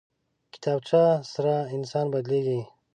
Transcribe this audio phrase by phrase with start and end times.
[0.53, 1.01] کتابچه
[1.31, 2.61] سره انسان بدلېږي